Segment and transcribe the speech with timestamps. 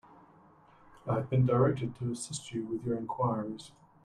[1.05, 3.71] I have been directed to assist you with your enquiries.